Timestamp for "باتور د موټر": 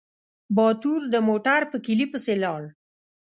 0.55-1.61